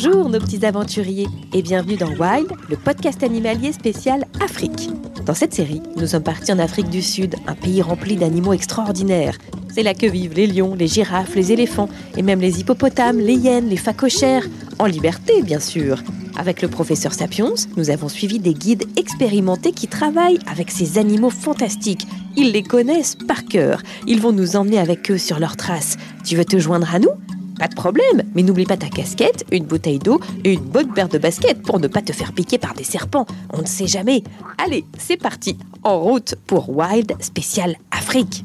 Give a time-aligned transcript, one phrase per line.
[0.00, 4.90] Bonjour nos petits aventuriers et bienvenue dans Wild, le podcast animalier spécial Afrique.
[5.26, 9.36] Dans cette série, nous sommes partis en Afrique du Sud, un pays rempli d'animaux extraordinaires.
[9.74, 13.34] C'est là que vivent les lions, les girafes, les éléphants et même les hippopotames, les
[13.34, 14.46] hyènes, les phacochères,
[14.78, 16.00] en liberté bien sûr.
[16.36, 21.30] Avec le professeur Sapiens, nous avons suivi des guides expérimentés qui travaillent avec ces animaux
[21.30, 22.06] fantastiques.
[22.36, 23.82] Ils les connaissent par cœur.
[24.06, 25.96] Ils vont nous emmener avec eux sur leurs traces.
[26.24, 27.10] Tu veux te joindre à nous?
[27.58, 31.08] Pas de problème, mais n'oublie pas ta casquette, une bouteille d'eau et une bonne paire
[31.08, 33.26] de baskets pour ne pas te faire piquer par des serpents.
[33.52, 34.22] On ne sait jamais.
[34.58, 38.44] Allez, c'est parti, en route pour Wild Spécial Afrique.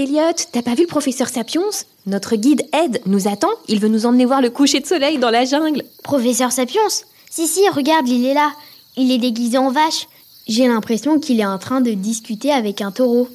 [0.00, 1.60] Elliot, t'as pas vu le professeur Sapiens?
[2.06, 3.50] Notre guide Ed nous attend.
[3.68, 5.82] Il veut nous emmener voir le coucher de soleil dans la jungle.
[6.02, 6.80] Professeur Sapiens?
[7.28, 8.50] Si, si, regarde, il est là.
[8.96, 10.08] Il est déguisé en vache.
[10.48, 13.28] J'ai l'impression qu'il est en train de discuter avec un taureau.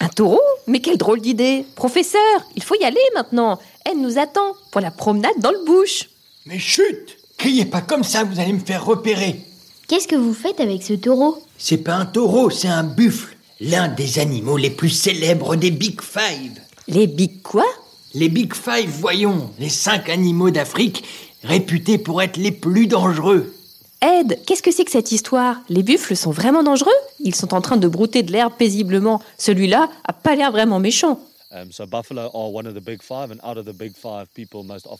[0.00, 0.42] Un taureau?
[0.66, 2.20] Mais quelle drôle d'idée Professeur,
[2.56, 3.58] il faut y aller maintenant.
[3.90, 6.10] Ed nous attend pour la promenade dans le bush.
[6.44, 9.40] Mais chut Criez pas comme ça, vous allez me faire repérer.
[9.88, 11.42] Qu'est-ce que vous faites avec ce taureau?
[11.56, 13.34] C'est pas un taureau, c'est un buffle.
[13.64, 16.58] L'un des animaux les plus célèbres des Big Five.
[16.88, 17.64] Les big quoi?
[18.12, 21.04] Les Big Five, voyons, les cinq animaux d'Afrique
[21.44, 23.54] réputés pour être les plus dangereux.
[24.00, 25.60] Ed, qu'est-ce que c'est que cette histoire?
[25.68, 26.90] Les buffles sont vraiment dangereux?
[27.20, 29.22] Ils sont en train de brouter de l'herbe paisiblement.
[29.38, 31.20] Celui-là a pas l'air vraiment méchant.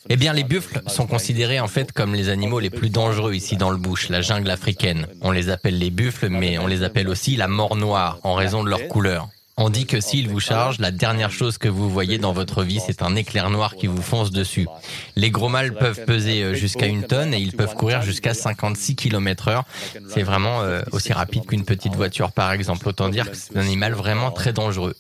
[0.08, 3.56] Eh bien, les buffles sont considérés en fait comme les animaux les plus dangereux ici
[3.56, 5.06] dans le bush, la jungle africaine.
[5.22, 8.62] On les appelle les buffles, mais on les appelle aussi la mort noire en raison
[8.64, 9.28] de leur couleur.
[9.64, 12.80] On dit que s'ils vous chargent, la dernière chose que vous voyez dans votre vie,
[12.84, 14.66] c'est un éclair noir qui vous fonce dessus.
[15.14, 18.96] Les gros mâles peuvent peser euh, jusqu'à une tonne et ils peuvent courir jusqu'à 56
[18.96, 19.64] km heure.
[20.08, 22.88] C'est vraiment euh, aussi rapide qu'une petite voiture, par exemple.
[22.88, 24.96] Autant dire que c'est un animal vraiment très dangereux.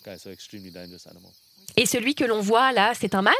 [1.76, 3.32] Et celui que l'on voit là, c'est un mâle?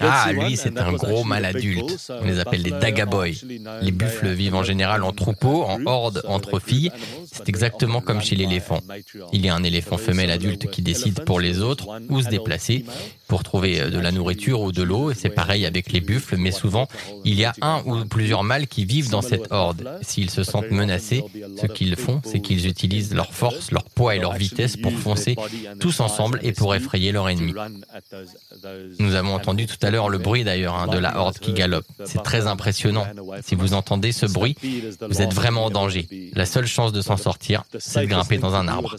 [0.00, 2.10] Ah, lui, c'est un gros mâle adulte.
[2.10, 3.34] On les appelle les dagaboys.
[3.82, 6.90] Les buffles vivent en général en troupeau, en horde, entre filles.
[7.30, 8.80] C'est exactement comme chez l'éléphant.
[9.32, 12.84] Il y a un éléphant femelle adulte qui décide pour les autres où se déplacer
[13.26, 15.12] pour trouver de la nourriture ou de l'eau.
[15.12, 16.88] C'est pareil avec les buffles, mais souvent,
[17.24, 19.98] il y a un ou plusieurs mâles qui vivent dans cette horde.
[20.02, 21.22] S'ils se sentent menacés,
[21.60, 25.36] ce qu'ils font, c'est qu'ils utilisent leur force, leur poids et leur vitesse pour foncer
[25.80, 27.52] tous ensemble et pour effrayer leur ennemi.
[28.98, 31.86] Nous avons entendu tout à l'heure le bruit d'ailleurs hein, de la horde qui galope.
[32.04, 33.06] C'est très impressionnant.
[33.42, 34.56] Si vous entendez ce bruit,
[35.08, 36.08] vous êtes vraiment en danger.
[36.34, 38.96] La seule chance de s'en sortir, c'est de grimper dans un arbre.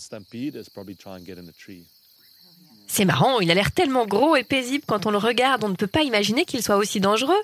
[2.92, 5.76] C'est marrant, il a l'air tellement gros et paisible quand on le regarde, on ne
[5.76, 7.38] peut pas imaginer qu'il soit aussi dangereux.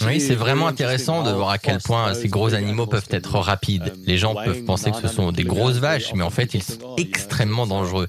[0.00, 3.92] Oui, c'est vraiment intéressant de voir à quel point ces gros animaux peuvent être rapides.
[4.06, 6.78] Les gens peuvent penser que ce sont des grosses vaches, mais en fait, ils sont
[6.96, 8.08] extrêmement dangereux.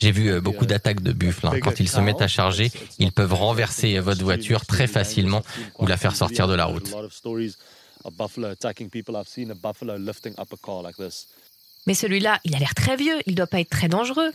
[0.00, 1.46] J'ai vu euh, beaucoup d'attaques de buffles.
[1.48, 1.50] hein.
[1.60, 2.70] Quand ils se mettent à charger,
[3.00, 5.42] ils peuvent renverser votre voiture très facilement
[5.78, 6.88] ou la faire sortir de la route.
[11.86, 14.30] Mais celui-là, il a l'air très vieux, il doit pas être très dangereux.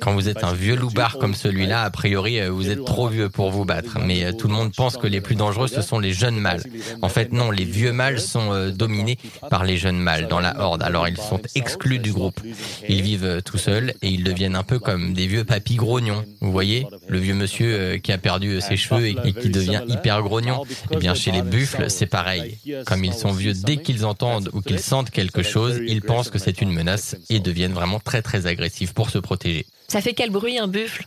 [0.00, 3.28] Quand vous êtes un vieux loupard comme celui-là, a priori, euh, vous êtes trop vieux
[3.28, 3.98] pour vous battre.
[4.04, 6.62] Mais euh, tout le monde pense que les plus dangereux, ce sont les jeunes mâles.
[7.02, 9.18] En fait, non, les vieux mâles sont euh, dominés
[9.50, 10.80] par les jeunes mâles dans la horde.
[10.84, 12.40] Alors, ils sont exclus du groupe.
[12.88, 16.24] Ils vivent tout seuls et ils deviennent un peu comme des vieux papis grognons.
[16.40, 19.82] Vous voyez Le vieux monsieur euh, qui a perdu ses cheveux et, et qui devient
[19.88, 20.62] hyper grognon.
[20.92, 22.58] Eh bien, chez les buffles, c'est pareil.
[22.86, 26.38] Comme ils sont vieux, dès qu'ils entendent ou qu'ils sentent quelque chose, ils pensent que
[26.38, 29.66] c'est une menace et deviennent vraiment très très agressifs pour se protéger.
[29.88, 31.06] Ça fait quel bruit un buffle?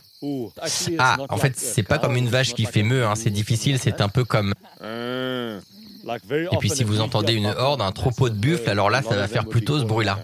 [0.98, 4.00] Ah, en fait, c'est pas comme une vache qui fait meuh, hein, c'est difficile, c'est
[4.00, 4.54] un peu comme...
[4.82, 9.28] Et puis si vous entendez une horde, un troupeau de buffles, alors là, ça va
[9.28, 10.18] faire plutôt ce bruit-là.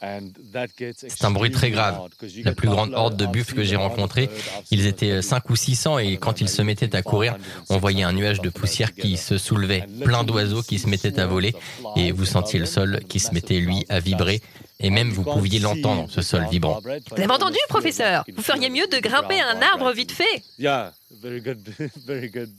[0.00, 2.00] C'est un bruit très grave.
[2.44, 4.30] La plus grande horde de buffles que j'ai rencontrée,
[4.70, 7.36] ils étaient 5 ou 600 et quand ils se mettaient à courir,
[7.68, 11.26] on voyait un nuage de poussière qui se soulevait, plein d'oiseaux qui se mettaient à
[11.26, 11.54] voler
[11.96, 14.40] et vous sentiez le sol qui se mettait lui à vibrer
[14.80, 16.80] et même vous pouviez l'entendre, ce sol vibrant.
[16.80, 18.24] Vous avez entendu, professeur?
[18.36, 20.42] Vous feriez mieux de grimper un arbre vite fait.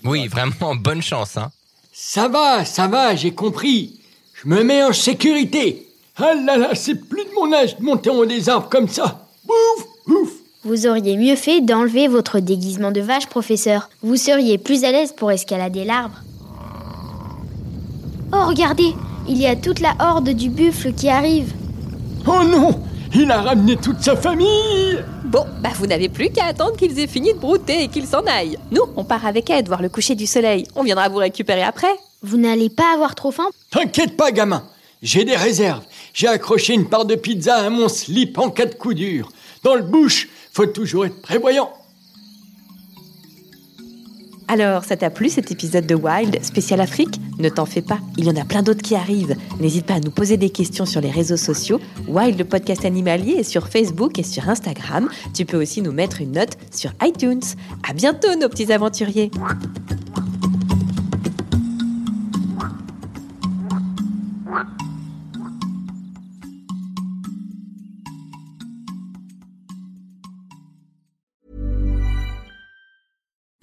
[0.03, 1.37] Oui, vraiment, bonne chance.
[1.37, 1.51] Hein.
[1.93, 4.01] Ça va, ça va, j'ai compris.
[4.33, 5.88] Je me mets en sécurité.
[6.21, 8.89] Ah là là, c'est plus de mon âge de monter en haut des arbres comme
[8.89, 9.27] ça.
[9.47, 10.29] Ouf, ouf.
[10.65, 13.89] Vous auriez mieux fait d'enlever votre déguisement de vache, professeur.
[14.01, 16.21] Vous seriez plus à l'aise pour escalader l'arbre.
[18.33, 18.93] Oh, regardez,
[19.29, 21.53] il y a toute la horde du buffle qui arrive.
[22.27, 22.81] Oh non
[23.15, 27.07] Il a ramené toute sa famille Bon, bah vous n'avez plus qu'à attendre qu'ils aient
[27.07, 28.57] fini de brouter et qu'ils s'en aillent.
[28.71, 30.67] Nous, on part avec Ed voir le coucher du soleil.
[30.75, 31.95] On viendra vous récupérer après.
[32.21, 33.49] Vous n'allez pas avoir trop faim?
[33.71, 34.63] T'inquiète pas, gamin.
[35.01, 35.83] J'ai des réserves.
[36.19, 39.31] J'ai accroché une part de pizza à mon slip en cas de coup dur.
[39.63, 41.71] Dans le bouche, faut toujours être prévoyant.
[44.49, 47.21] Alors, ça t'a plu cet épisode de Wild spécial Afrique?
[47.37, 49.37] Ne t'en fais pas, il y en a plein d'autres qui arrivent.
[49.61, 51.79] N'hésite pas à nous poser des questions sur les réseaux sociaux.
[52.09, 55.07] Wild, le podcast animalier, est sur Facebook et sur Instagram.
[55.33, 57.39] Tu peux aussi nous mettre une note sur iTunes.
[57.89, 59.31] À bientôt, nos petits aventuriers.